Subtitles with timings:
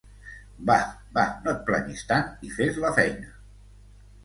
[0.69, 0.85] Bah,
[1.17, 3.33] bah, no et planyis tant i fes la feina!